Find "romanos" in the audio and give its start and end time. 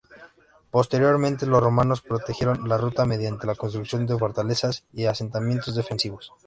1.61-2.01